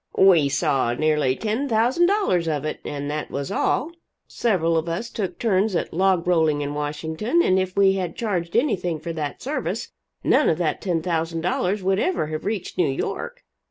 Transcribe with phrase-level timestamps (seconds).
[0.17, 3.91] "We saw nearly ten thousand dollars of it and that was all.
[4.27, 8.55] Several of us took turns at log rolling in Washington, and if we had charged
[8.55, 9.91] anything for that service,
[10.23, 13.43] none of that $10,000 would ever have reached New York."